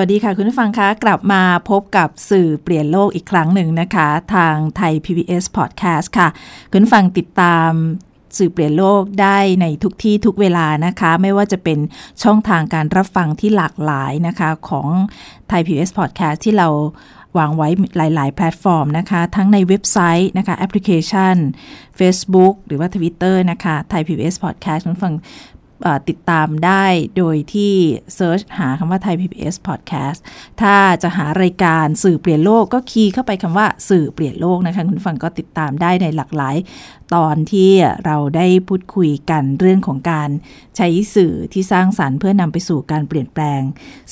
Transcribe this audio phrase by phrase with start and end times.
[0.00, 6.28] วัสดีค่ะ คุณผู้ฟังคะกลับมาพบกับสื่อเปลี่ยนโลกอีกครั้งหนึ่งนะคะ ทางไทย PBS Podcast ค่ะ
[6.72, 7.70] คุณผู้ฟังติดตาม
[8.38, 11.78] สื่อเปลี่ยนโลกได้ในทุกที่ทุกเวลานะคะ ไม่ว่าจะเป็น
[12.22, 14.88] ช่องทางการรับฟังที่หลากหลายนะคะของ
[15.48, 16.68] ไทย PBS Podcast ที่เรา
[17.38, 21.36] วางไว้หลาย ๆ แพลตฟอร์มนะคะ ทั้งในเว็บไซต์นะคะ แอปพลิเคชัน
[21.98, 25.14] Facebook หรือว่า Twitter นะคะไทย PBS Podcast คุณฟัง
[26.08, 26.84] ติดตามได้
[27.18, 27.74] โดยที่
[28.14, 30.18] เซิร์ชหาคำว่าไทย PBS Podcast
[30.62, 36.56] ถ้าจะหารายการสื่อเปลี่ยนโลกก็คีย์เข้าไปคำว่าสื่อเปลี่ยนโลกนะคะ คุณฟังก็ติดตามได้ในหลากหลาย
[37.14, 37.70] ตอนที่
[38.04, 40.30] เราได้พูดคุยกันเรื่องของการ
[40.76, 43.60] ใช้สื่อที่สร้างสารรค์เพื่อนำไปสู่การเปลี่ยนแปลง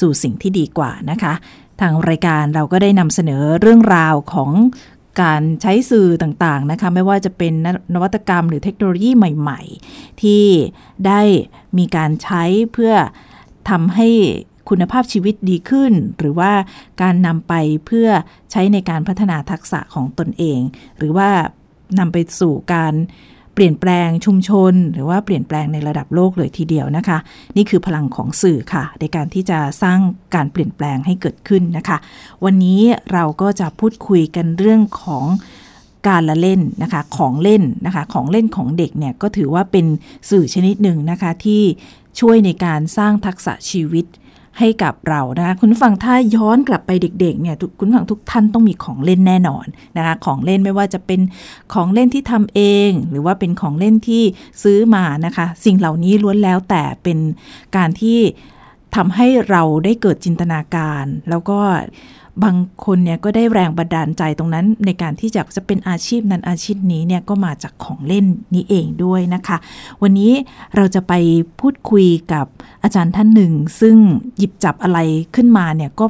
[0.01, 1.35] สู่สิ่งที่ดีกว่านะคะ
[1.81, 4.51] ทางรายการเราก็ได้นำเสนอเรื่องราวของ
[5.23, 7.53] การใช้สื่อต่างๆนะคะไม่ว่าจะเป็น
[7.95, 10.45] นวัตกรรมหรือเทคโนโลยีใหม่ ๆ ที่
[11.07, 11.21] ได้
[11.79, 12.95] มีการใช้เพื่อ
[13.71, 14.09] ทำให้
[14.69, 16.53] คุณภาพชีวิตดีขึ้น หรือว่า
[17.03, 17.55] การนำไป
[17.87, 18.09] เพื่อ
[18.51, 20.61] ใช้ในการพัฒนาทักษะของตนเอง
[20.99, 21.31] หรือว่า
[21.99, 22.95] นำไปสู่การ
[23.55, 27.19] เปลี่ยนแปลงชุมชน หรือว่าเปลี่ยนแปลงในระดับโลกเลยทีเดียวนะคะ
[27.57, 29.99] นี่คือพลังของสื่อค่ะ ในการที่จะสร้าง
[30.35, 31.97] การเปลี่ยนแปลงให้เกิดขึ้นนะคะ
[32.45, 32.81] วันนี้
[33.13, 35.25] เราก็จะพูดคุยกันเรื่องของ
[36.09, 39.87] การละเล่นนะคะของเล่นนะคะของเล่นของเด็กเนี่ยก็ถือว่าเป็น
[40.31, 41.63] สื่อชนิดหนึ่งนะคะที่
[42.21, 44.07] ช่วยในการสร้างทักษะชีวิต
[44.59, 49.67] ให้กับเรานะคะคุณฟังถ้าย้อนกลับไปเด็กๆเนี่ยคุณฟังทุกท่านต้องมีของเล่นแน่นอน
[49.97, 51.21] นะคะของเล่นไม่ว่าจะเป็น
[51.75, 54.23] ของเล่นที่ทำเอง หรือว่าเป็นของเล่นที่
[54.63, 57.19] ซื้อมานะคะ สิ่งเหล่านี้ล้วนแล้วแต่เป็น
[57.77, 58.19] การที่
[58.97, 61.59] ทำให้เราได้เกิดจินตนาการ แล้วก็
[62.43, 69.57] บางคนเนี่ยก็ได้แรงบันดาลใจตรงนั้นในการที่จะจะเป็นอาชีพนั้นอาชีพนี้เนี่ยก็มาจากของเล่นนี้เองด้วยนะคะ
[70.03, 70.33] วันนี้
[70.77, 71.13] เราจะไป
[71.61, 72.47] พูดคุยกับ
[72.83, 73.97] อาจารย์ท่านหนึ่ง ซึ่ง
[74.39, 74.99] หยิบจับอะไร
[75.35, 76.07] ขึ้นมาเนี่ยก็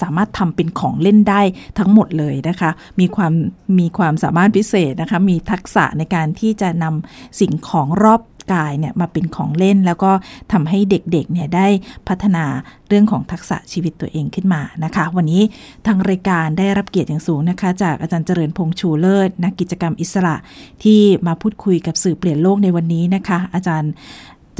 [0.00, 1.40] สามารถทำเป็นของเล่นได้
[1.78, 2.70] ทั้งหมดเลยนะคะ
[3.00, 3.32] มีความ
[3.78, 8.20] มีความสามารถพิเศษนะคะ มีทักษะในการที่จะนำสิ่งของรอบ
[8.52, 10.10] กายเนี่ยมาเป็นของเล่น แล้วก็
[10.52, 11.66] ทำให้เด็กๆเนี่ยได้
[12.08, 12.44] พัฒนา
[12.88, 15.42] เรื่องของทักษะชีวิตตัวเองขึ้นมานะคะ วันนี้
[15.86, 20.36] ทางรายการได้รับเกียรติอย่างสูงนะคะ จากอาจารย์เจริญพงษ์ชูเลิศนักกิจกรรมอิสระ
[20.82, 23.92] ที่มาพูดคุยกับสื่อเปลี่ยนโลกในวันนี้นะคะ อาจารย์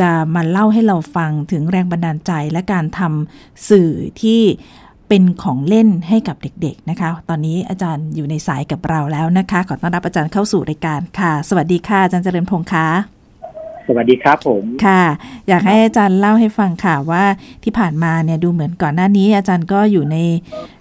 [0.01, 3.91] จะมาเล่าให้เราฟังถึงแรงบันดาลใจและการทำสื่อ
[4.23, 4.41] ที่
[5.09, 13.18] เป็นของเล่นให้กับเด็กๆนะคะ ตอนนี้อาจารย์อยู่ในสายกับเราแล้วนะคะ ขอต้อนรับอาจารย์เข้าสู่รายการค่ะ สวัสดีค่ะอาจารย์เจริญพงษ์ค่ะ
[13.91, 15.05] สวัสดีครับผม ค่ะ
[15.49, 17.25] อยากให้อาจารย์เล่าให้ฟังค่ะว่า
[17.65, 20.17] ที่ผ่านมาเนี่ยดูเหมือนก่อนหน้านี้ อาจารย์ก็อยู่ใน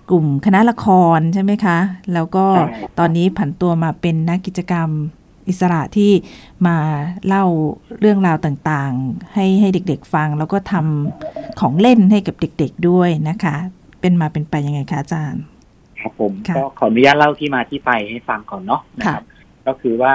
[0.09, 0.85] กลุ่มคณะละค
[1.17, 1.77] รใช่ไหมคะ
[2.13, 2.45] แล้วก็
[2.99, 4.89] ตอนนี้ผันตัวมาเป็นนักกิจกรรม
[5.49, 6.11] อิสระที่
[6.67, 6.77] มา
[7.27, 7.45] เล่า
[7.99, 13.55] เรื่องราวต่างๆ ให้ให้เด็กๆฟัง แล้วก็ทำของเล่นให้กับเด็ก ๆด้วยนะคะ
[14.01, 15.43] เป็นมาเป็นไปยังไงคะอาจารย์
[15.99, 19.25] ครับผมก็ขออนุญาตเล่าที่มาที่ไปให้ฟังก่อนเนาะนะครับ
[19.67, 20.13] ก็คือว่า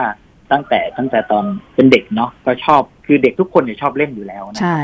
[0.53, 1.45] ตั้งแต่ตั้งแต่ตอน
[1.75, 4.81] เป็นเด็กเนาะก็ชอบคือเด็กทุกคนเนี่ยชอบเล่นอยู่แล้วนะใช่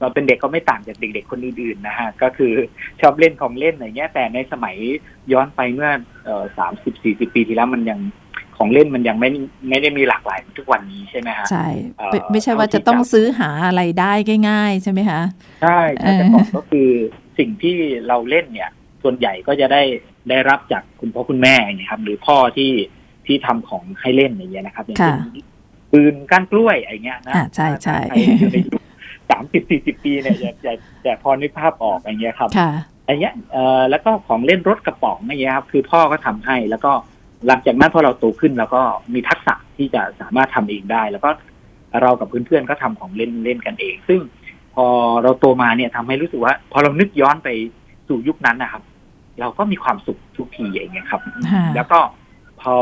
[0.00, 2.52] เราเป็นเด็กก็ไม่ต่างจากเด็ก ๆ คนอื่นๆนะฮะก็คือ
[3.00, 4.76] ชอบเล่นของเล่นอะไรเงี้ยแต่ในสมัย
[5.32, 5.90] ย้อนไปเมื่อ
[6.58, 8.00] สามสิบสี่สิบปีที่แล้วมันยัง
[8.56, 9.30] ของเล่นมันยังไม่
[9.68, 11.66] ไม่ได้มีหลากหลายทุกวันนี้ใช่ไหมฮะใช่
[12.32, 14.12] ไม่ใช่ว่าจะต้องซื้อหาอะไรได้
[14.48, 15.20] ง่าย ๆ ใช่ไหมคะ
[15.62, 16.88] ใช่แต่ก่อนก็คือ
[17.38, 17.76] สิ่งที่
[18.08, 18.70] เราเล่นเนี่ย
[19.02, 19.82] ส่วนใหญ่ก็จะได้
[20.28, 22.70] ได้รับจากคุณพ่อคุณแม่เนี่ยครับหรือพ่อที่
[23.26, 25.18] ที่ทำของให้เล่นอย่างเงี้ยนะครับอย่างเช่น
[25.92, 27.98] ปืนก้านกล้วยอะไรเงี้ยนะใช่ใช่
[28.52, 28.82] ในยุค
[29.30, 30.72] สามสิบสี่สิบปีเนี่ยจะจะ
[31.04, 32.50] จะพอนึกภาพออกอย่างเงี้ยครับ
[33.06, 36.92] อันเงี้ยเอ่อแล้วก็ของเล่นรถกระป๋องอะไรเงี้ยครับคือพ่อก็ทำให้แล้วก็
[37.46, 38.82] หลังจากนั้นพอเราโตขึ้นเราก็
[39.14, 41.30] มีทักษะที่จะสามารถทำเองได้ แล้วก็
[42.02, 44.20] เรากับเพื่อนๆก็ทำของเล่นเล่นกันเอง ซึ่ง
[44.74, 44.86] พอ
[45.22, 47.48] เราโตมาเนี่ยทำให้รู้สึกว่า พอเรานึกย้อนไป
[48.08, 48.82] สู่ยุคนั้นนะครับ
[49.40, 51.20] เราก็มีความสุขทุกทีอย่างเงี้ยครับ
[51.76, 51.98] แล้วก็
[52.62, 52.76] พอ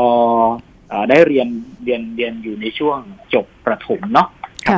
[1.09, 1.47] ได้เรียน
[1.83, 2.99] เรียนเรียนอยู่ในช่วง
[3.33, 4.27] จบประถมเนาะ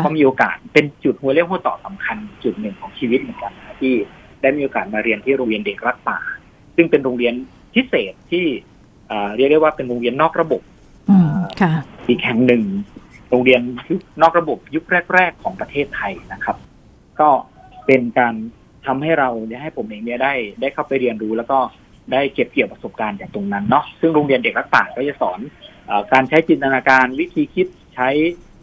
[0.06, 3.94] ก็มีโอกาสเป็นจุดหัวเรี่ยวหัวต่อสำคัญจุดหนึ่งของชีวิตเหมือนกันนะที่
[4.42, 6.20] ได้มีโอกาสมาเรียนที่โรงเรียนเด็กรักป่า
[6.76, 7.34] ซึ่งเป็นโรงเรียน
[7.76, 8.46] พิเศษที่
[9.36, 10.62] เรียกได้ว่าเป็นโรงเรียนนอกระบบ
[12.08, 12.64] อีกแห่งหนึ่ง
[13.30, 13.62] โรงเรียน
[14.22, 16.58] นอกระบบยุคแรก ๆ ของประเทศไทยนะครับ
[17.20, 17.30] ก็
[17.86, 18.36] เป็นการ
[18.86, 21.60] ทำให้เราเนี่ยให้ผมเองเนี่ยได้ได้เข้าไปเรียนรู้แล้วก็
[22.12, 25.40] ได้เก็บเกี่ยวประสบการณ์จากตรงนั้นเนาะซึ่งโรงเรียนเด็กรักป่าก็จะสอน
[25.90, 28.10] อการใช้จินตนาการวิธีคิดใช้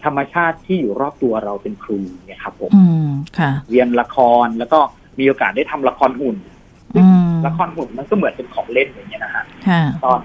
[0.05, 2.71] ธรรมชาติที่อยู่รอบตัวเราเป็นครูเนี่ยครับผม
[3.71, 4.81] เรียนละครแล้วก็
[5.19, 6.37] มีโอกาสได้ทำละครหุ่น
[7.47, 9.45] ละครหุ่นมันก็เหมือนเป็นของเล่นอย่างเงี้ยนะฮะ
[10.05, 10.21] ตอน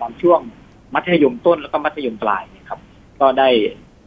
[0.00, 0.40] ตอนช่วง
[0.94, 2.80] มัธยมต้นแล้วก็มัธยมปลายเนี่ยครับ
[3.20, 3.48] ก็ได้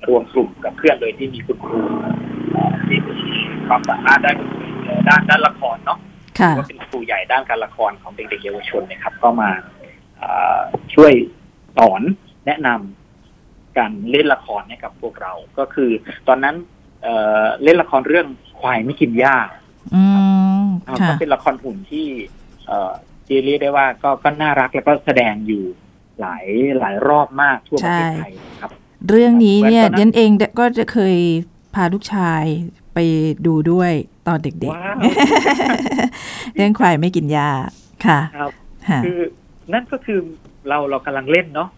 [0.08, 1.80] รวมกลุ่มกับเพื่อนเลยที่มีคุณครู
[2.88, 3.14] ที่มี
[3.68, 4.38] ความสามารถด้าน
[5.08, 6.00] ด้านด้านละครเนาะ
[6.58, 6.79] ก็เป็นครู
[7.10, 9.50] ใหญ่ด้านการละครของเด็กๆเยาวชนนะครับ ก็มา
[10.96, 11.14] ช่วย
[11.78, 12.02] สอน
[12.46, 15.92] แนะนำการเล่นละครให้กับพวกเรา ก็คือ
[16.28, 16.56] ตอนนั้น
[17.02, 18.28] เเล่นละครเรื่อง
[18.60, 19.38] ควายไม่กินหญ้า
[21.08, 22.08] ก็เป็นละครหุ่นที่
[23.28, 25.64] ที่เรียกได้ว่าก็ก็น่ารักแล้วก็แสดงอยู่
[26.20, 26.46] หลาย
[26.80, 28.32] หลายรอบมากทั่วประเทศไทย
[28.62, 28.72] ครับ
[29.10, 31.18] เรื่องนี้เนี่ยยันเองก็จะเคย
[31.76, 32.44] พาลูกชาย
[32.94, 33.00] ไป
[33.48, 33.92] ดูด้วย
[34.28, 37.50] ตอนเด็กๆ เรื่องควายไม่กินยา
[38.06, 38.52] ค่ะครับ
[39.06, 39.20] คือ
[39.74, 40.20] นั่นก็คือ
[40.68, 41.70] เราเรากำลังเล่นเนาะ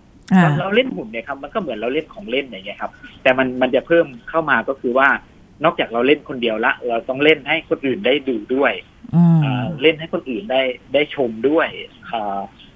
[0.59, 2.91] เราเล่นหุ่นเนี่ยครับมันก็เหมือนเราเล่นของเล่นอย่างเงี้ยครับ
[3.23, 5.07] แต่มันมันจะเพิ่มเข้ามาก็คือว่า
[5.63, 8.73] นอกจากเราเล่นคนเดียวละ เราต้องเล่นให้คนอื่นได้ดูด้วย
[9.81, 10.61] เล่นให้คนอื่นได้
[10.93, 11.67] ได้ชมด้วย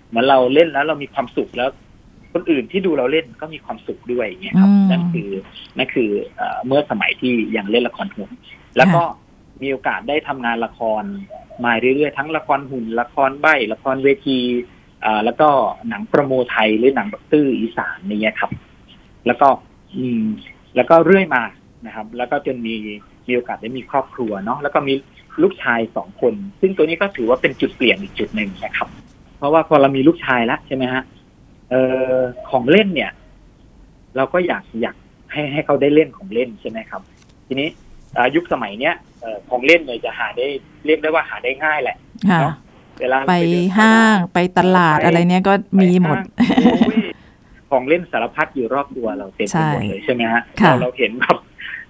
[0.08, 1.70] เหมือนเราเล่นแล้วเรามีความสุขแล้ว
[2.36, 5.30] คนอื่นที่ดูเราเล่นก็มีความสุขด้วยอย่างเงี้ยครับนั่นคือ
[5.78, 6.10] นั่นคือ
[6.66, 8.32] เมื่อสมัยที่ยังเล่นละครหุ่น
[8.78, 9.02] แล้วก็
[9.62, 11.04] มีโอกาสได้ทำงานละคร
[11.66, 14.40] มาเรื่อยๆทั้งละครหุ่นละครใบละครเวที
[15.06, 15.50] อ่าแล้วก็
[15.90, 18.52] หนังโปรโมไทยหรือหนังบักตื้ออีสานนี่ครับ
[19.26, 19.48] แล้วก็
[19.98, 20.24] อืม
[20.76, 21.44] แล้วก็เรื่อยมา
[21.86, 22.76] นะครับ แล้วก็จนมี
[23.28, 24.94] มีโอกาสได้มีครอบครัวเนาะแล้วก็มี
[25.42, 28.90] ลูกชายสองคน ซึ่งตัวนี้ก็ถือว่าเป็นจุดเปลี่ยนอีกจุดหนึ่งนะครับ
[29.38, 31.04] เพราะว่าพอเรามีลูกชายแล้วใช่ไหมฮะ
[31.70, 31.76] เอ
[32.14, 32.18] อ
[32.50, 33.12] ของเล่นเนี่ย
[34.16, 34.96] เราก็อยากอยาก
[35.32, 37.02] ให้ให้เขาได้เล่นของเล่นใช่ไหมครับ
[37.48, 37.70] ทีนี้
[38.36, 38.96] ยุคสมัยเนี้ย
[39.50, 40.48] ของเล่นเนี่ยจะหาได้
[40.86, 41.98] เรียกได้ว่าหาได้ง่ายแหละ
[42.42, 42.56] เนาะ
[43.00, 43.34] เวลาไป
[43.78, 46.18] ห้างไปตลาดอะไรเนี้ยก็มีหมด
[47.70, 51.38] ของเล่นสารพัดอยู่รอบตัวเราเต็มไปหมดเลยใช่ไหมฮะเราเราเห็นแบบ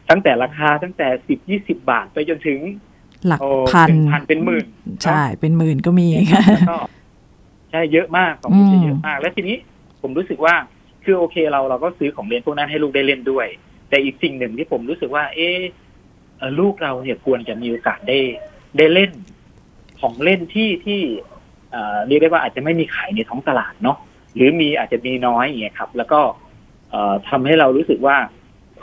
[0.10, 2.60] ตั้งแต่ราคาตั้งแต่สิบยี่สิบาทไปจนถึง
[3.28, 3.40] หลัก
[3.72, 4.66] พันพันเป็นหมื่น
[5.04, 9.58] ใช่เป็นหมื่นก็มีค่ะใช่เยอะมากของเล่นเยอะมาก แล้วทีนี้
[10.02, 10.56] ผมรู้สึกว่า
[11.04, 13.48] คือโอเคเราเราก็ซื้อของเล่นพวกนั้นให้ลูกได้เล่นด้วย
[13.90, 15.60] แต่อีกสิ่งหนึ่งที่ผมรู้สึกว่า เออ
[16.60, 18.20] ลูกเราเนี่ยควรจะมีโอกาสได้
[18.78, 19.12] ได้เล่น
[20.00, 21.02] ของเล่นที่ที่
[22.08, 23.98] เรียกได้ว่าอาจจะไม่มีขายในท้องตลาดเนาะ
[24.36, 26.20] หรือมีอาจจะมีน้อยอย่างเงี้ยครับ แล้วก็
[27.30, 28.18] ทำให้เรารู้สึกว่า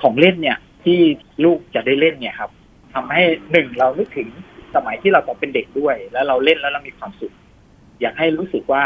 [0.03, 0.99] ของเล่นเนี่ย ที่
[1.45, 2.51] ลูกจะได้เล่นเนี่ยครับ
[2.95, 3.23] ทำให้
[3.53, 4.29] หนึ่งเรานึกถึง
[4.75, 7.33] สมัยที่เราตอนเป็นเด็กด้วย แล้วเราเล่นแล้วเรามีความสุข
[8.03, 8.85] อยากให้รู้สึกว่า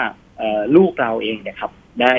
[0.76, 2.14] ลูกเราเองเนี่ยครับ ได้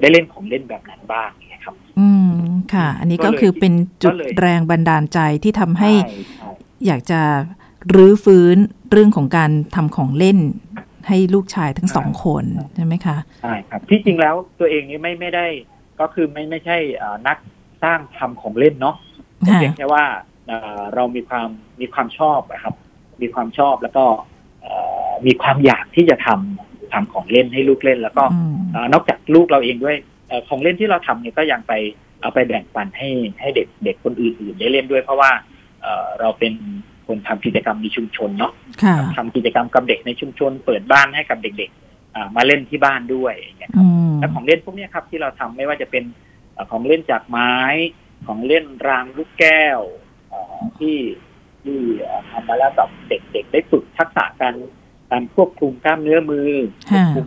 [0.00, 2.32] ได้เล่นของเล่นแบบนั้นบ้างเนี่ยครับ อืม
[2.74, 5.90] ค่ะ อันนี้ก็คือเป็นจุดแรงบันดาลใจที่ทำให้
[6.86, 7.20] อยากจะ
[7.94, 8.56] รื้อฟื้น
[8.90, 10.38] เรื่องของการทำของเล่น
[11.08, 12.44] ให้ลูกชายทั้งสองคน
[12.74, 15.46] ใช่ไหมคะใช่ครับ ที่จริงแล้วตัวเองนี้ไม่ไม่ได้
[16.00, 16.76] ก็คือไม่ไม่ใช่
[17.26, 17.38] นัก
[17.82, 18.96] สร้างทำของเล่นเนาะ
[19.40, 20.04] เพียงแค่ว่า
[20.94, 21.48] เรามีความ
[21.80, 22.74] มีความชอบนะครับ
[23.22, 24.04] มีความชอบแล้วก็
[25.26, 28.24] มีความอยากที่จะทำทำของเล่นให้ลูกเล่น แล้วก็
[28.92, 29.96] นอกจากลูกเราเองด้วย
[30.48, 31.72] ของเล่นที่เราทำเนี่ยก็ยังไป
[32.20, 33.08] เอาไปแบ่งปันให้
[33.40, 35.30] ให้เด็กเด็กคนอื่นๆได้เล่นด้วยเพราะว่า
[36.20, 36.52] เราเป็น
[37.06, 38.52] คนทำกิจกรรมในชุมชนเนาะ
[39.16, 43.86] ทำกิจกรรมกับเด็กในชุมชน เปิดบ้านให้กับเด็กๆมาเล่นที่บ้านด้วยอย่างเงี้ยครับ
[44.20, 46.04] และของเล่นพวกนี้ครับที่เราทำไม่ว่าจะเป็น
[46.70, 47.54] ของเล่นจากไม้
[48.26, 49.80] ของเล่นรางลูกแก้ว
[50.78, 50.98] ที่
[51.62, 51.78] ที่
[52.30, 54.54] ทำมาแล้วกับเด็กๆได้ฝึกทักษะการ
[55.10, 56.48] การควบคุมกล้ามเนื้อมือ
[56.90, 57.26] ควบคุม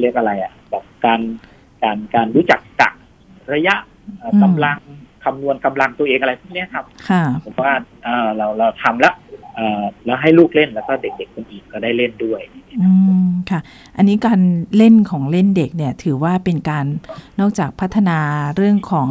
[0.00, 1.20] เรียกอะไรอะแบบการ
[1.82, 2.94] การการรู้จักกัก
[3.54, 3.74] ระยะ
[4.42, 4.78] กำลัง
[5.24, 6.84] คำนวณกำลังตัวเองอะไรพวกนี้ครับ
[7.44, 7.72] ผมว่า
[8.36, 9.14] เราเราทำแล้ว
[10.04, 12.40] แล้วให้ลูกเล่นแล้วก็เด็กๆคนอื่นก็ได้เล่นด้วย
[12.82, 12.90] อื
[13.26, 13.60] มค่ะ
[13.96, 14.40] อันนี้การ
[14.76, 16.86] เล่นของเล่นเด็กเนี่ย ถือว่าเป็นการ
[17.40, 18.18] นอกจากพัฒนา
[18.56, 19.08] เรื่องของ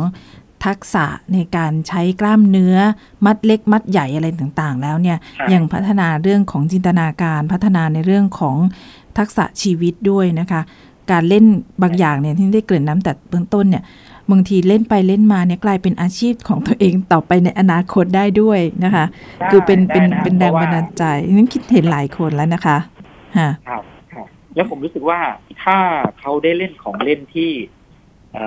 [0.65, 2.77] ทักษะในการใช้กล้ามเนื้อ
[3.25, 5.17] มัดเล็กมัดใหญ่อะไรต่างๆ แล้วเนี่ย
[5.53, 8.57] ยังพัฒนาเรื่องของจินตนาการพัฒนาในเรื่องของ
[9.17, 10.61] ทักษะชีวิตด้วยนะคะ
[11.11, 11.45] การเล่น
[11.83, 13.83] บางอย่างเนี่ยที่ได้เกริ่นน้ำแต่เบื้องต้นเนี่ย
[14.31, 19.05] บางทีเล่นไปเล่นมาเนี่ยกลายเป็นอาชีพของตัวเองต่อไปในอนาคตได้ด้วยนะคะ
[19.51, 21.03] คือเป็นเป็นเป็นแรงบันดาลใจ
[21.33, 22.77] นั่นคิดเห็นหลายคนแล้วนะคะ
[23.39, 25.19] ฮะครับครับแล้วผมรู้สึกว่า
[25.63, 25.77] ถ้า
[26.19, 27.51] เขาได้เล่นของเล่นที่
[28.33, 28.39] เอ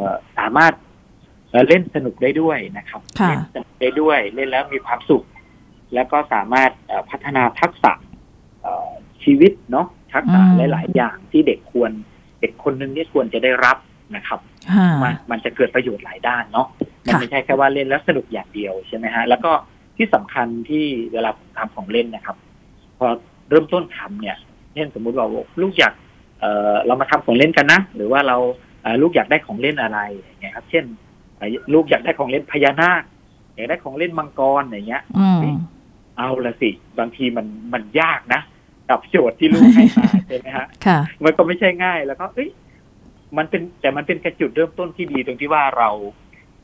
[0.00, 0.04] อ
[0.38, 0.72] สามารถ
[1.68, 5.24] เล่นสนุกได้ด้วยนะครับเล่นสนุกได้ด้วยเล่นแล้วมีความสุข
[5.94, 6.70] แล้วก็สามารถ
[7.10, 7.92] พัฒนาทักษะ
[9.24, 10.40] ชีวิตเนาะทักษะ
[10.72, 11.90] หลาย ๆ อย่างที่เด็กควร
[12.40, 13.76] เด็กคนหนึ่งนี่ควรจะได้รับ
[14.16, 14.40] นะครับ
[15.02, 16.66] มันมันจะเกิดประโยชน์หลายด้านเนาะ
[17.06, 19.52] มันไม่ใช่แค่ว่าเล่นแล้วสนุกอย่างเดียวใช่ไหมฮะแล้วก็
[19.96, 22.36] ที่สำคัญที่เวลาผมทำของเล่นนะครับ
[22.98, 23.06] พอ
[23.48, 24.36] เริ่มต้นทำเนี่ย
[24.74, 25.26] เช่นสมมุติว่า
[25.60, 25.94] ลูกอยาก
[26.40, 28.36] เออเรามาทำของเล่นกันนะ หรือว่าเรา
[29.02, 30.84] ลูกอยากได้ของเล่นอะไรอย่างเงี้ยครับ เช่น
[31.72, 33.02] ลูกอยากได้ของเล่นพญานาค
[33.54, 35.02] อยากได้ของเล่นมังกรอย่างเงี้ย
[36.16, 38.40] เอาละสิ บางทีมันมันยากนะ
[38.90, 40.66] กับโจทย์ที่ลูกให้มาใช่ไหมฮะ
[41.24, 42.50] มันก็ไม่ใช่ง่ายแล้วก็เอ้ย
[43.36, 45.90] มันเป็นแต่มันเป็นกระจุดเริ่มต้นที่ดีตรงที่ว่าเรา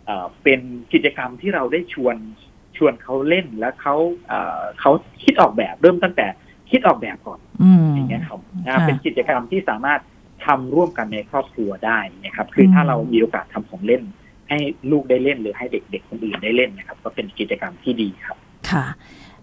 [0.07, 0.61] เเป็น
[0.93, 2.17] กิจกรรมที่เราได้ชวน
[2.77, 3.95] ชวนเขาเล่นแล้วเขา
[4.81, 4.91] เขา
[5.23, 6.27] คิดออกแบบเริ่มตั้งแต่
[6.71, 7.41] คิดออกแบบก่อน
[7.95, 8.41] อย่างเงี้ยครับ
[8.87, 10.01] เป็นกิจกรรมที่สามารถ
[10.47, 14.03] ทำร่วมกันในครอบครัวได้นะครับ คือถ้าเรามีโอกาสทำของเล่น
[14.55, 18.37] ให้ลูกได้เล่นหรือให้เด็กๆคนอื่นได้เล่นนะครับ ก็เป็นกิจกรรมที่ดีครับ
[18.71, 18.85] ค่ะ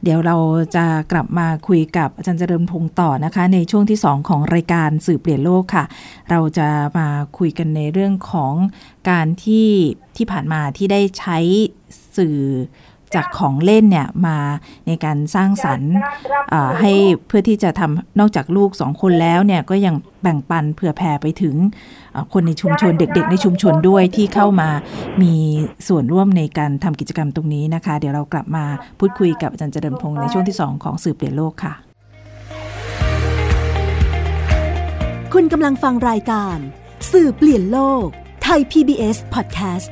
[0.03, 0.37] เดี๋ยวเรา
[0.75, 5.85] จะกลับมาคุยกับอาจารย์เจริญพงศ์ต่อนะคะ ในช่วงที่ 2 ของรายการสื่อเปลี่ยนโลกค่ะ
[6.29, 8.53] เราจะมาคุยกันในเรื่องของ
[9.09, 9.69] การที่
[10.17, 11.37] ที่ผ่านมาที่ได้ใช้
[12.17, 12.37] สื่อ
[13.15, 14.37] จากของเล่นเนี่ยมา
[14.87, 15.93] ในการสร้างสรรค์
[16.79, 16.91] ให้
[17.27, 21.55] เพื่อที่จะทำนอกจากลูกสองคนแล้วเนี่ยก็ยังแบ่งปันเผื่อแผ่ไปถึง
[22.33, 24.69] คนในชุมชนเด็ก ๆ ในชุมชนด้วยที่เข้ามา
[25.21, 25.33] มี
[25.87, 28.65] ส่วนร่วมในการทำกิจกรรมตรงนี้นะคะ เดี๋ยวเรากลับมา
[28.99, 31.73] พูดคุยกับอาจารย์เจริญพงศ์ในช่วงที่ 2 ของสื่อเปลี่ยนโลกค่ะ
[35.33, 36.57] คุณกำลังฟังรายการ
[37.11, 38.05] สื่อเปลี่ยนโลก
[38.43, 39.91] ไทย PBS Podcast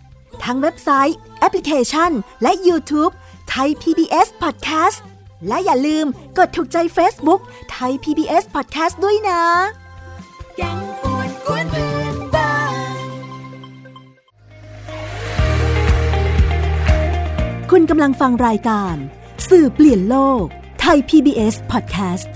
[0.43, 2.11] ทั้งเว็บไซต์ แอปพลิเคชัน
[2.41, 3.13] และ YouTube
[3.49, 4.99] ไทย PBS Podcast
[5.47, 6.05] และอย่าลืม
[6.37, 9.41] กดถูกใจ Facebook ไทย PBS Podcast ด้วยนะ
[10.61, 12.73] ยังปวดกวนเพื่อนบ้าน
[17.71, 18.95] คุณกำลังฟังรายการ
[19.49, 20.45] สื่อเปลี่ยนโลก
[20.81, 22.29] ไทย PBS Podcast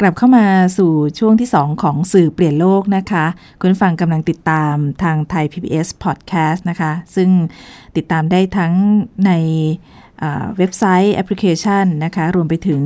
[0.00, 0.46] กลับเข้ามา
[0.78, 3.24] สู่ช่วงที่ 2 ของสื่อเปลี่ยนโลกนะคะ
[3.60, 7.30] คุณฟังกำลังติดตามทางไทย PBS Podcast นะคะ ซึ่ง
[7.96, 8.72] ติดตามได้ทั้ง
[9.26, 9.32] ใน
[10.56, 12.80] เว็บไซต์แอปพลิเคชันนะคะ รวมไปถึง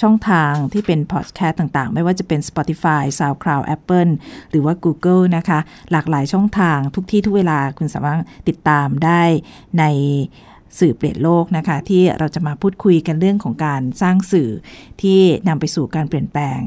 [0.00, 4.12] ช่องทางที่เป็นพอดแคสต์ต่างๆ ไม่ว่าจะเป็น Spotify, SoundCloud, Apple
[4.50, 5.58] หรือว่า Google นะคะ
[5.92, 9.22] หลากหลายช่องทางทุกที่ทุกเวลาคุณสามารถติดตามได้
[9.78, 9.84] ใน
[10.78, 14.50] สื่อเปลี่ยนโลกนะคะ ที่เราจะมาพูดคุยกันเรื่องของการสร้างสื่อ
[15.02, 16.60] ที่นำไปสู่การเปลี่ยนแปลง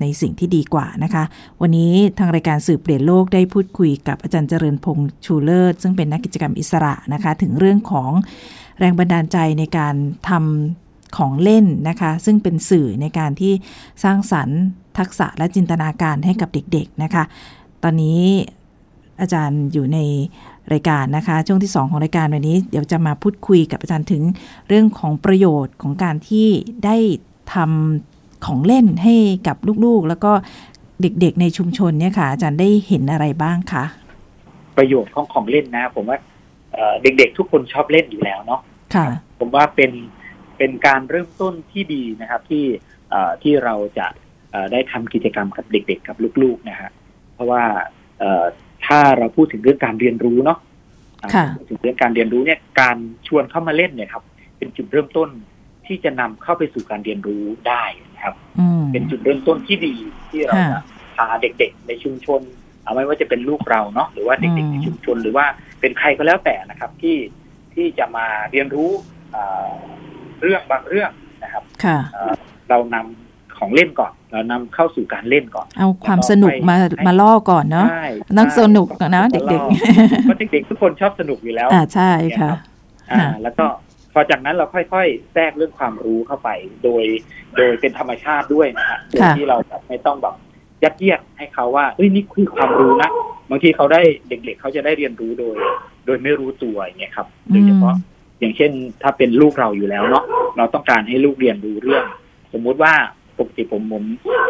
[0.00, 1.24] ในสิ่งที่ดีกว่านะคะ
[1.60, 8.10] วันนี้ทางรายการสื่อเปลี่ยนโลกได้พูดคุยกับอาจารย์เจริญพงษ์ชูเลิศซึ่งเป็นนักกิจกรรมอิสระนะคะ ถึงเรื่องของ
[8.78, 9.94] แรงบันดาลใจในการ
[10.28, 13.52] ทำของเล่นนะคะ ซึ่งเป็นสื่อในการที่
[14.04, 14.58] สร้างสรรค์
[14.98, 17.24] ทักษะและจินตนาการให้กับเด็กๆนะคะ
[17.82, 18.22] ตอนนี้
[19.20, 19.98] อาจารย์อยู่ใน
[20.72, 24.22] รายการนะคะ ช่วงที่ 2 ของรายการวันนี้เดี๋ยวจะมาพูดคุยกับอาจารย์ถึง
[24.68, 26.48] เรื่องของประโยชน์ของการที่
[26.84, 26.96] ได้
[27.54, 29.14] ทำของเล่นให้
[29.48, 30.32] กับลูกๆ แล้วก็
[31.02, 33.84] เด็กๆในชุมชนเนี่ยค่ะ อาจารย์ได้เห็นอะไรบ้างคะ
[34.76, 36.18] ประโยชน์ของของเล่นนะ ผมว่า
[37.02, 38.60] เด็กๆ ทุกคนชอบเล่นอยู่แล้วเนาะ
[38.94, 39.06] ค่ะ
[39.38, 39.92] ผมว่าเป็น
[40.58, 42.64] เป็นการเริ่มต้นที่ดีนะครับ ที่
[43.42, 44.06] ที่เราจะ
[44.72, 46.90] ได้ทำกิจกรรมกับเด็ก ๆ กับลูกๆนะฮะ
[47.34, 47.62] เพราะว่า
[48.88, 50.58] ถ้าเราพูดถึงเรื่องการเรียนรู้เนาะ
[51.68, 54.22] ถึงเรื่องการเรียนรู้เนี่ย การชวนเข้ามาเล่นเนี่ยครับ
[54.58, 55.28] เป็นจุดเริ่มต้น
[55.86, 57.82] ที่จะนำเข้าไปสู่การเรียนรู้ได้
[58.14, 58.34] นะครับ
[58.92, 59.94] เป็นจุดเริ่มต้นที่ดี
[60.30, 60.78] ที่เราจะ
[61.16, 62.40] พาเด็กๆในชุมชน
[62.82, 65.46] เอาไม่ว่าจะเป็นลูกเราเนาะหรือว่าเด็กๆในชุมชนหรือว่า
[65.80, 67.16] เป็นใครก็แล้วแต่นะครับ ที่
[67.74, 68.90] ที่จะมาเรียนรู้
[70.42, 71.10] เรื่องบางเรื่อง
[71.44, 71.62] นะครับ
[72.68, 73.27] เรานำ
[73.58, 77.86] ของเล่นก่อน เรานำเข้าสู่การเล่นก่อน เอาความสนุกมามาล่อก่อนเนาะ
[78.38, 82.50] นักสนุกนะเด็กๆเพราะเด็กๆทุกคนชอบสนุกอยู่แล้ว อ่าใช่ค่ะ
[83.12, 83.66] อ่า แล้วก็
[84.12, 86.48] พอจากนั้นเราค่อยๆ แทรกเรื่องความรู้เข้าไป
[86.84, 87.04] โดย
[87.56, 90.34] โดยเป็นธรรมชาติด้วยนะฮะโดยที่เราแบบไม่ต้องแบบ
[90.84, 93.10] ยัดเยียดให้เขาว่าเอ้ยนี่คือความรู้นะ
[93.50, 95.56] บางทีเขาได้เด็ก ๆเขาจะได้เรียนรู้โดย
[96.06, 97.94] โดยไม่รู้ตัวอย่างเงี้ยครับโดยเฉพาะ
[98.40, 98.70] อย่างเช่น
[99.02, 100.24] ถ้าเป็นลูกเราอยู่แล้วเนาะ
[100.56, 102.04] เราต้องการให้ลูกเรียนรู้เรื่อง
[102.52, 102.94] สมมุติว่า
[103.38, 104.04] ปกติผมผม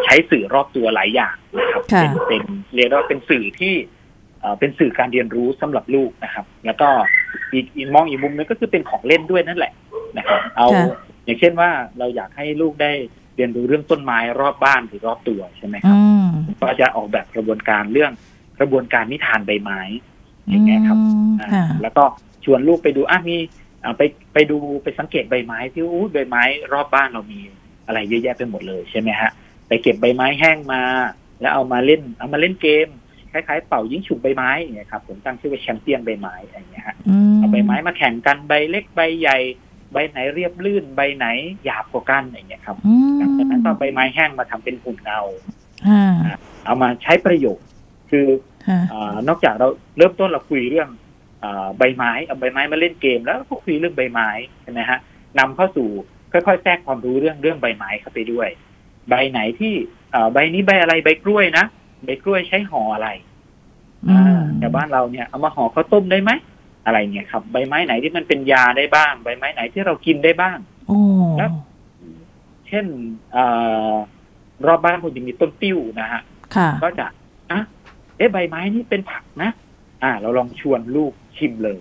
[0.05, 2.43] ใช้สื่อรอบตัวหลายอย่างนะครับเป็นเป็น
[2.75, 3.73] เรียกว่าเป็นสื่อที่
[4.59, 6.89] เป็นสื่อการเรียนรู้สำหรับลูกนะครับ แล้วก็
[7.53, 9.73] อีกมองอีกมุมนึงก็คือเป็นของเล่นด้วยนั่นแหละ
[10.17, 10.67] นะครับเอา
[11.25, 11.69] อย่างเช่นว่า
[11.99, 12.91] เราอยากให้ลูกได้
[13.35, 15.97] เรียนรู้เรื่องต้นไม้รอบบ้านหรือรอบตัวใช่ไหมครับ
[16.61, 18.11] ก็จะออกแบบกระบวนการเรื่อง
[18.59, 19.79] กระบวนการนิทานใบไม้
[20.49, 20.97] อย่างเงี้ยครับ
[21.81, 22.03] แล้วก็
[22.45, 23.37] ชวนลูกไปดูอะมี
[23.97, 24.01] ไป
[24.33, 26.43] ไปดูไปสังเกตใบไม้ที่อู้ใบไม้
[26.73, 27.39] รอบบ้านเรามี
[27.89, 29.31] อะไรเยอะแยะไปหมดเลยใช่ไหมฮะ
[29.67, 30.81] ไปเก็บใบไม้แห้งมา
[31.41, 32.87] แล้วเอามาเล่น เอามาเล่นเกม
[33.31, 36.95] คล้ายๆ เป่ายิงฉุบใบไม้เนี่ยครับผมตั้งชื่อว่าแชมเปี้ยนใบไม้อะไรเงี้ยฮะ
[37.37, 39.37] เอาใบไม้มาแข่งกันใบเล็กใบใหญ่
[39.93, 41.27] ใบไหนเรียบลื่นใบไหน
[41.63, 42.77] หยาบกว่ากันอย่างเงี้ยครับ
[43.17, 45.19] หลังจากนั้นก็ใบไม้แห้งมาทำเป็นหุ่นเงา
[46.65, 47.67] เอามาใช้ประโยชน์
[48.11, 48.27] คือ
[49.27, 49.67] นอกจากเรา
[49.97, 50.89] เริ่มต้นเราคุยเรื่อง
[51.77, 54.29] ใบไม้เอาใบไม้มาเล่นเกม แล้วก็คุยเรื่องใบไม้
[54.61, 54.99] ใช่ไหมฮะ
[55.39, 55.89] นำเข้าสู่
[56.31, 58.49] ค่อยๆแทรกความรู้เรื่องเรื่องใบไม้เข้าไปด้วย
[59.09, 59.73] ใบไหนที่
[60.33, 61.65] ใบนี้ใบอะไรใบกล้วยนะ
[62.05, 63.09] ใบกล้วยใช้ห่ออะไร
[64.59, 66.31] แต่บ้านเราเนี่ยเอามาห่อข้าวต้มได้ไหม
[66.85, 70.57] อะไรเนี่ยครับ ใบไม้ไหนที่มันเป็นยาได้บ้าง ใบไม้ไหนที่เรากินได้บ้าง
[71.37, 71.51] แล้ว
[72.67, 72.85] เช่น
[73.35, 73.37] อ
[74.67, 76.21] รอบบ้านผมจะมีต้นติ้วนะฮะ
[76.83, 77.05] ก็จะ
[77.51, 77.61] อะ
[78.17, 79.49] เอ๊ะใบไม้นี่เป็นผักนะ
[80.03, 81.79] อ่า เราลองชวนลูกชิมเลย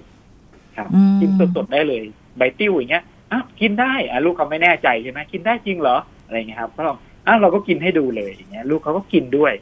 [0.76, 2.04] ครับชิมสดๆได้เลย
[2.37, 9.52] ใบติ้วอย่างเงี้ย อะกินได้อะลูกเขาไม่แน่ใจใช่ไหมกินได้จริงเหรออะไรเงี้ยครับก็ลองอะเราก็กินให้ดูเลยอย่างเงี้ย ลูกเขาก็กินด้วย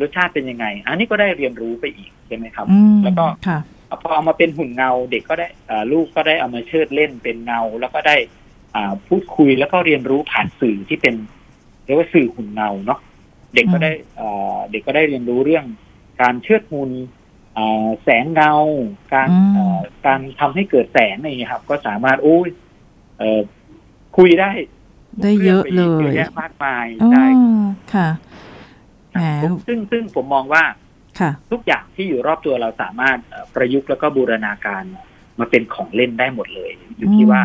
[0.00, 2.66] รสชาติเป็นยังไง อันนี้ก็ได้เรียนรู้ไปอีกใช่ไหมครับ
[3.04, 3.24] แล้วก็
[4.02, 5.48] พอเอามาเป็นหุ่นเงาเด็กก็ได้
[5.92, 8.16] ลูกก็ได้เอามาเชิดเล่นเป็นเงา แล้วก็ได้
[9.08, 11.14] พูดคุยแล้วก็เรียนรู้ผ่านสื่อที่เป็น
[11.84, 13.00] เรียกว่าสื่อหุ่นเงาเนาะ
[13.54, 13.92] เด็กก็ได้
[14.70, 15.64] เด็กก็ได้เรียนรู้เรื่อง
[16.20, 16.90] การเชิดหุ่น
[18.02, 18.52] แสงเงา
[19.14, 19.28] การ
[20.06, 22.48] การทำให้เกิดแสงอะไรอย่างนี้ครับ ก็สามารถโอ้ย
[24.16, 24.50] คุยได้
[25.22, 27.26] ได้เยอะเลยเยอะมากมายได้
[27.94, 28.08] ค่ะ
[29.42, 30.64] ซึ่งซึ่งผมมองว่า
[31.50, 33.18] ทุกอย่างที่อยู่รอบตัวเราสามารถ
[33.54, 34.84] ประยุกต์แล้วก็บูรณาการ
[35.38, 37.42] มาเป็นของเล่นได้หมดเลย อยู่ที่ว่า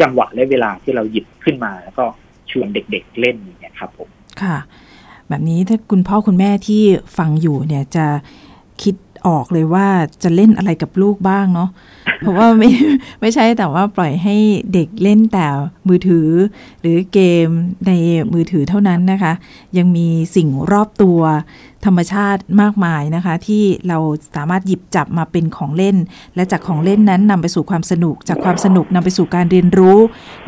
[0.00, 2.04] จังหวะและเวลาที่เราหยิบขึ้นมา แล้วก็
[2.50, 4.08] ชวนเด็กๆเล่นอย่างเงี้ยครับผม
[4.42, 4.56] ค่ะ
[5.28, 6.82] แบบนี้ถ้าคุณพ่อคุณแม่ที่
[7.18, 8.06] ฟังอยู่เนี่ยจะ
[8.82, 8.94] คิด
[9.28, 9.86] ออกเลยว่า
[10.22, 11.70] จะเล่นอะไรกับลูกบ้างเนาะ
[12.20, 12.70] เพราะว่าไม่
[13.20, 14.36] ไม่ใช่แต่ว่าปล่อยให้
[14.74, 15.46] เด็กเล่นแต่
[15.88, 16.28] มือถือ
[16.80, 17.48] หรือเกม
[17.86, 17.92] ใน
[18.34, 19.32] มือถือเท่านั้นนะคะ
[19.78, 21.20] ยังมีสิ่งรอบตัว
[21.84, 23.98] ธรรมชาติมากมายนะคะ ที่เรา
[24.36, 25.96] สามารถหยิบจับมาเป็นของเล่น
[26.34, 29.98] และจากของเล่นนั้นนำไปสู่ความสนุก จากความสนุกนำไปสู่การเรียนรู้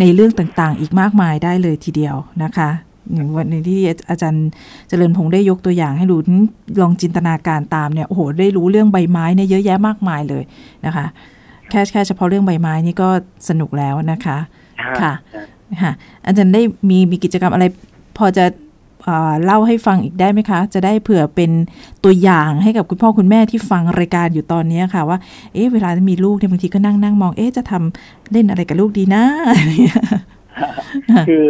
[0.01, 2.71] ในเรื่องต่างๆ อีกมากมายได้เลยทีเดียวนะคะ
[3.13, 4.49] อย่างวันนี้ที่อาจารย์
[4.89, 6.17] เจริญพงศ์ได้ยกตัวอย่างให้ดู
[6.81, 10.43] ลองจินตนาการตามเนี่ยโอ้โหได้รู้เรื่องใบไม้เนี่ยเยอะแยะมากมายเลย
[10.87, 11.07] นะคะ
[11.71, 13.09] แค่แค่เฉพาะเรื่องใบไม้นี่ก็
[13.49, 14.37] สนุกแล้วนะคะ
[15.01, 15.13] ค่ะ
[15.83, 15.93] ค่ะ
[16.27, 17.65] อาจารย์ได้มีมีกิจกรรมอะไร
[18.19, 18.45] พอจะ
[19.45, 21.51] เล่าให้ฟังอีกได้ไหมคะ จะได้เผื่อเป็น
[22.05, 25.19] ตัวอย่างให้กับคุณพ่อคุณแม่ที่ฟังรายการอยู่ตอนนี้ค่ะ ว่า
[25.55, 29.25] เอ๊ะเวลามีลูกเนี่ยบางทีก็นั่งนั่งมอง เอ๊ะจะทำเล่นอะไรกับลูกดีนะ
[31.29, 31.47] คือ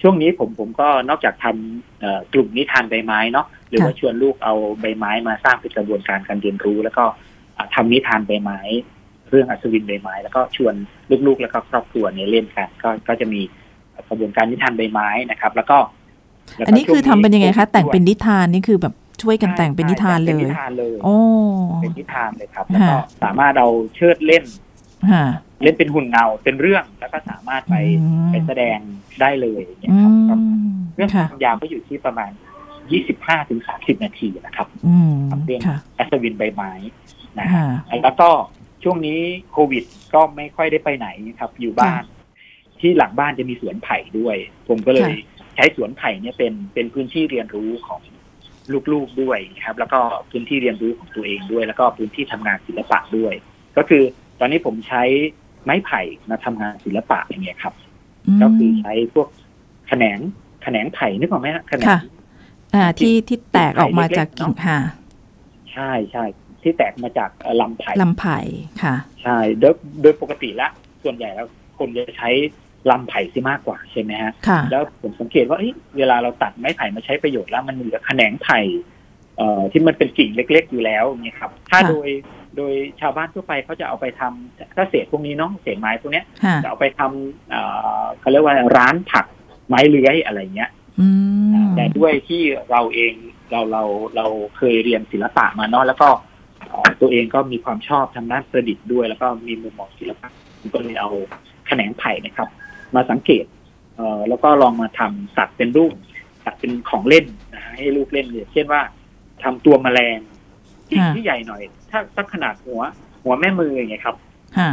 [0.00, 7.04] ช่วงนี้ผมผมก็นอกจากทำกลุ่มนิทานใบไม้เนาะหรือว่าชวนลูกเอาใบไม้มาสร้างเป็นกระบวนการการเรียนรู้ แล้วก็
[7.74, 8.60] ทำนิทานใบไม้
[9.30, 10.74] เรื่องอัศวินใบไม้ แล้วก็ชวน
[11.26, 13.40] ลูกๆ แล้วก็ครอบครัวเนี่ยเล่นกันก็ก็จะมี
[14.08, 15.78] กระบวนการนิทานใบไม้นะครับ แล้วก็
[16.66, 21.16] อันนี้คือทำเป็นยังไงคะ แต่งเป็นนิทานนี่คือแบบช่วยกันแต่งเป็นนิทานเลยเป็นนิทานเลยโอ้
[21.82, 24.42] เป็นนิทานเลยครับ แล้วก็สามารถเราเชิดเล่น
[25.62, 27.74] เล่นเป็นหุ่นเงาเป็นเรื่องแล้วก็สามารถไป
[28.30, 28.78] ไปแสดง
[29.20, 30.40] ได้เลยเนี่ยครับ
[30.94, 32.30] เรื่องความยาวก็อยู่ที่ประมาณ
[32.92, 34.68] ยี่สิบห้าถึงสามสิบนาทีนะครับ
[35.44, 35.60] เรื่อง
[35.98, 36.72] อัศวินใบไม้
[37.38, 37.46] นะ
[38.02, 38.28] แล้วก็
[38.82, 39.20] ช่วงนี้
[39.52, 42.02] โควิดก็ไม่ค่อยได้ไปไหนครับ อยู่บ้าน
[42.80, 44.36] ที่หลังบ้านจะมีสวนไผ่ด้วย
[44.68, 45.12] ผมก็เลย
[45.54, 48.00] ใช้สวนไผ่เนี่ยเป็นเป็นพื้นที่เรียนรู้ของ
[48.92, 53.34] ลูกๆด้วยครับ แล้วก็พื้นที่เรียนรู้ของตัวเองด้วย แล้วก็พื้นที่ทำงานศิลปะด้วย
[53.76, 54.02] ก็คือ
[54.40, 55.02] ตอนนี้ผมใช้
[55.64, 57.74] ไม้ไผ่มาทำงานศิลปะอย่างเงี้ยครับ
[58.42, 59.28] ก็คือใช้พวก
[59.88, 60.18] แขนง
[60.62, 61.86] แขนงไผ่นึกออกไหมฮะแขนง
[62.74, 64.78] อ่าที่ที่แตกออกมาจากกิ่งค่ะ
[65.72, 66.24] ใช่ใช่
[66.62, 68.38] ที่แตกมาจากลำไผ่ลำไผ่
[68.82, 71.46] ค่ะ ใช่โดยโดยปกติแล้วส่วนใหญ่แล้ว
[71.78, 72.30] คนจะใช้
[72.90, 74.32] ลำไผ่ซิมากกว่าใช่ไหมฮะ
[74.70, 75.58] แล้วผมสังเกตว่า
[75.96, 78.60] เวลาเราตัดไม้ไผ่มาใช้ประโยชน์แล้วมันเหลือแขนงไผ่
[79.36, 82.08] เอ่อที่มันเป็นกิ่งเล็ก ๆ อยู่แล้วเนี่ยครับ ถ้าโดย
[82.56, 86.22] โดยชาวบ้านทั่วไปเขาจะเอาไปทำถ้าเศษพวกนี้เนาะเศษไม้พวกนี้
[86.62, 87.60] จะเอาไปทำเอ่
[88.00, 89.26] อเขาเรียกว่าร้านผัก
[89.68, 90.70] ไม้เลื้อยอะไรเงี้ย
[91.76, 93.14] แต่ด้วยที่เราเอง
[93.50, 93.82] เราเรา
[94.16, 96.08] เราเคยเรียนศิลปะมาเนาะแล้วก็
[97.00, 100.28] ตัวเองก็มีความชอบทางด้านประดิษฐ์ด้วย แล้วก็มีมุมมองศิลปะ
[100.74, 101.10] ก็เลยเอา
[101.66, 102.48] แขนงไผ่นะครับ
[102.94, 103.44] มาสังเกต
[103.96, 105.94] เอ่อแล้วก็ลองมาทำสัตว์เป็นรูป
[106.44, 108.80] สัตว์เป็นของเล่นนะฮะให้ลูกเล่นเลยเช่นว่า
[109.42, 110.18] ทำตัวแมลง
[110.90, 111.62] กิ่งที่ใหญ่หน่อย
[111.94, 112.80] ถ้าสักขนาดหัว
[113.24, 114.16] หัวแม่มืออย่างเงี้ยครับ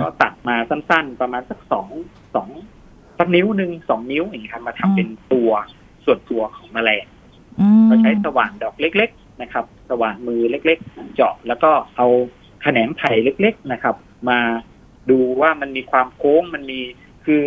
[0.02, 1.88] ก็ตัดมาสั้นๆ ประมาณสักสอง
[2.36, 2.50] สอง
[3.18, 5.52] สักนิ้วหนึ่งสองนิ้วอย่างเงี้ยครับมาทำเป็นตัว
[6.06, 7.06] ส่วนตัวของแมลง
[7.90, 12.08] ก็ใช้สว่านดอกเล็ก ๆ นะครับ สว่านมือเล็ก ๆ เจาะแล้วก็เอา
[12.64, 13.96] แขนงไผ่เล็ก ๆนะครับ
[14.30, 14.40] มา
[15.10, 16.80] ดูว่ามันมีความโค้งมันมี
[17.26, 17.42] คือ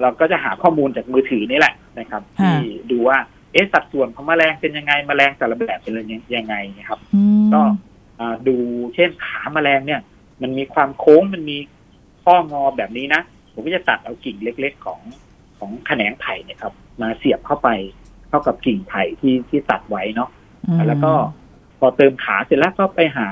[0.00, 3.18] เราก็จะหาข้อมูลจากมือถือนี่แหละนะครับ ที่ดูว่า
[3.52, 5.94] เอ๊ะสัดส่วนของแมลงเป็นยังไงแมลงแต่ละแบบเป็น
[6.36, 7.00] ยังไงนะครับ
[7.54, 7.60] ก็
[8.48, 8.56] ดู
[8.94, 10.00] เช่นขาแมลงเนี่ย
[10.42, 11.58] มันมีความโค้งมันมี
[12.22, 15.00] ข้องอแบบนี้นะผมก็จะตัดเอากิ่งเล็ก ๆของ
[15.58, 17.68] ของแขนงไผ่เนี่ยครับ มาเสียบเข้าไป
[18.28, 20.30] เข้ากับกิ่งไผ่ที่ที่ตัดไว้เนาะ
[20.88, 21.12] แล้วก็
[21.78, 23.28] พอเติมขาเสร็จแล้วก็ไปหา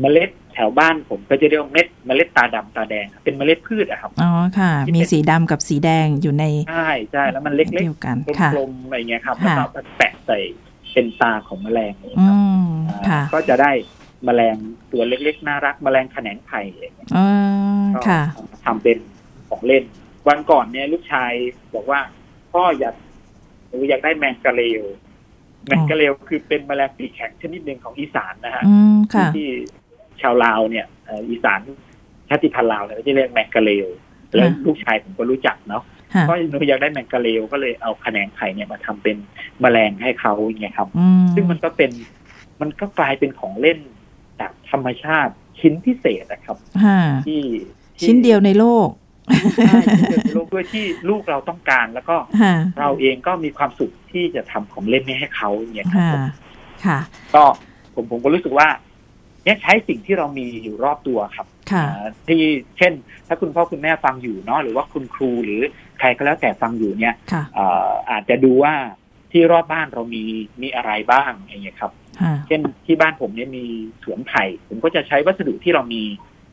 [0.00, 8.16] เมล็ดแถวบ้านผมก็จะเรียกเม็ดเมล็ดตาดำตาแดง เป็นเมล็ดพืชอะครับอ๋อค่ะ มีสีดำกับสีแดงอยู่ในใช่ใช่แล้วมันเล็กๆกัน
[8.54, 10.38] กลมๆอะไรเงี้ยครับแล้วก็แปะใส่
[10.94, 11.92] เป็นตาของแมลง
[13.08, 13.72] ครับก็จะได้
[14.24, 14.56] แมลง
[14.92, 17.08] ตัวเล็กๆ น่ารักแมลงแขนงไผ่อย่างเงี้ย
[17.94, 18.00] ก็
[18.64, 18.98] ทำเป็น
[19.48, 19.84] ของเล่น
[20.28, 21.32] วันก่อนเนี่ยลูกชาย
[21.74, 22.00] บอกว่า
[22.52, 22.94] พ่ออยาก
[23.68, 24.82] หนูอยากได้แมงกะเลว
[25.66, 28.62] แมงกะเลวคือเป็นแมลงปีกแข็งชนิดหนึ่งของอีสานนะฮะ
[29.36, 29.48] ที่
[30.20, 30.86] ชาวลาวเนี่ย
[31.30, 31.60] อีสาน
[32.28, 33.86] ชาติพันธุ์ลาวเนี่ยจะเรียกแมงกะเลว
[34.34, 35.82] แล้วลูกชายผมก็รู้จักเนาะ
[36.28, 39.16] ก็หนูอยากได้แมงกะเลวก็เลยเอาแขนงไข่เนี่ยมาทำเป็น
[39.60, 40.88] แมลงให้เขาอย่างเงี้ยครับ
[41.34, 41.90] ซึ่งมันก็เป็น
[42.60, 43.78] มันก็กลายเป็นของเล่น
[44.40, 46.56] จากธรรมชาติชิ้นพิเศษนะครับ
[47.26, 47.40] ที่
[48.02, 48.88] ชิ้นเดียวในโลก
[49.56, 49.80] ใช่
[50.34, 52.16] โลกด้วยที่ลูกเราต้องการ แล้วก็
[52.78, 56.02] เราเองก็มีความสุขที่จะทำของเล่นนี้ให้เขาเนี่ยครับ
[56.84, 56.98] ค่ะ
[57.34, 57.44] ก็
[57.94, 58.68] ผมผมก็รู้สึกว่า
[59.44, 61.46] เนี่ยใช้สิ่งที่เรามีอยู่รอบตัวครับ
[62.28, 62.42] ที่
[62.78, 62.92] เช่น
[63.26, 65.60] ถ้าคุณพ่อคุณแม่ฟังอยู่เนาะหรือว่าคุณครูหรือ
[65.93, 67.14] ใค รก็แล้วแต่ฟังอยู่เนี่ย
[68.10, 68.74] อาจจะดูว่า
[69.32, 70.24] ที่รอบบ้านเรามี
[70.62, 71.92] มีอะไรบ้างอย่างเงี้ยครับ
[72.46, 73.64] เช่นที่บ้านผมเนี่ยมี
[74.04, 76.02] สวนไผ่ผมก็จะใช้วัสดุที่เรามี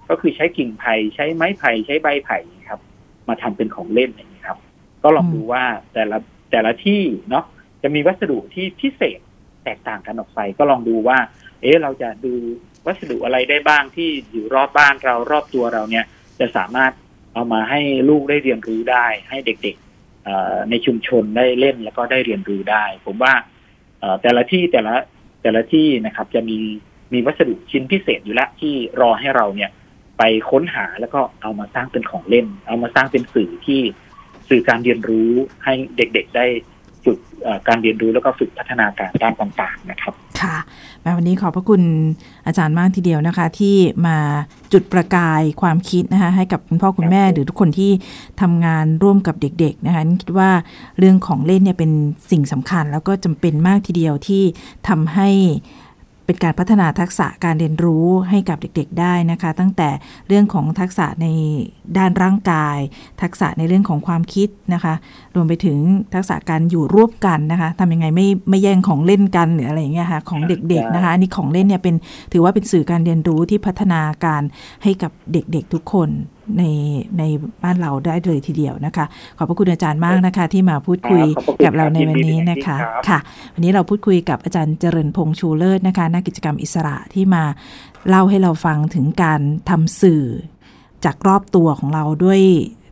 [0.10, 2.38] ก็คือใช้กิ่งไผ่ใช้ไม้ไผ่ใช้ใบไผ่
[2.70, 2.80] ครับ
[3.28, 4.58] มาทำเป็นของเล่นอย่างนี้ครับ
[5.04, 6.18] ก็ลองดูว่าแต่ละ
[6.52, 7.46] แต่ละที่เนาะ
[7.84, 9.20] จะมีวัสดุที่พิเศษ
[9.64, 11.18] แตกต่างกันออกไป ก็ลองดูว่า
[11.62, 12.34] เอ๊ะเราจะดู
[12.86, 16.06] วัสดุอะไรได้บ้างที่อยู่รอบบ้านเรารอบตัวเราเนี่ย
[16.40, 16.92] จะสามารถ
[17.34, 23.34] เอามาให้ลูกได้เรียนรู้ได้ ให้เด็กๆในชุมชนได้เล่นแล้วก็ได้เรียนรู้ได้ ผมว่า
[24.22, 24.96] แต่ละที่แต่ละ
[25.42, 26.58] แต่ละที่นะครับจะมี
[27.14, 29.72] มีวัสดุชิ้นพิเศษอยู่แล้วที่รอให้เราเนี่ย
[30.18, 33.82] ไปค้นหาแล้วก็เอามาสร้างเป็นของเล่น เอามาสร้างเป็นสื่อที่
[34.50, 35.30] สื่อการเรียนรู้
[35.64, 36.46] ให้เด็กๆได้
[37.06, 37.20] ฝึก
[37.68, 40.58] การเรียนรู้แล้วก็ฝึกพัฒนาการด้านต่างๆนะครับ ค่ะ
[41.02, 41.82] แม้วันนี้ขอบพระคุณ
[42.46, 43.76] อาจารย์มากทีเดียวนะคะ ที่
[44.08, 44.18] มา
[44.74, 47.92] จุดประกายความคิดนะคะให้กับคุณพ่อคุณแม่หรือทุกคนที่
[48.42, 50.52] ทำงานร่วมกับเด็กๆนะคะคิดว่า
[51.00, 51.92] เรื่องของเล่นเนี่ยเป็น
[52.32, 54.44] สิ่งสำคัญ แล้วก็จำเป็นมากทีเดียวที่
[54.88, 55.30] ทำให้
[56.26, 59.90] เป็นการพัฒนาทักษะการเรียนรู้ให้กับเด็กๆได้นะคะ ตั้งแต่
[60.28, 61.28] เรื่องของทักษะใน
[61.98, 62.78] ด้านร่างกาย
[63.22, 64.94] ทักษะในเรื่องของความคิดนะคะ
[65.36, 65.78] รวมไปถึง
[66.14, 71.96] ทักษะการอยู่ร่วมกันนะคะทำยังไงไม่ไม่แย่งของเล่นกันหรืออะไรอย่างเงี้ยค่ะของเด็กๆนะคะอันนี้ของเล่นเนี่ยเป็น
[72.34, 74.42] ถือว่าเป็นสื่อการเรียนรู้ที่พัฒนาการ
[74.84, 76.10] ให้กับเด็กๆทุกคน
[76.58, 76.64] ใน
[77.18, 77.24] ใน
[77.64, 79.06] บ้านเราได้เลยทีเดียวนะคะ
[79.38, 81.24] ขอบพระคุณอาจารย์มากนะคะ ที่มาพูดคุย
[81.66, 82.78] กับเราในวันนี้นะคะ
[83.08, 83.20] ค่ะ
[83.54, 87.44] วันนี้เราพูดคุยกับอาจารย์เจริญพงษ์ชูเลิศนะคะนักกิจกรรมอิสระที่มา
[88.10, 90.24] เล่าให้เราฟังถึงการทำสื่อ
[91.06, 92.42] จากรอบตัวของเราด้วย